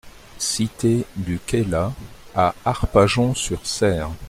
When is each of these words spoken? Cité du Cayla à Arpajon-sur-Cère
Cité 0.39 1.05
du 1.15 1.37
Cayla 1.37 1.93
à 2.33 2.55
Arpajon-sur-Cère 2.65 4.09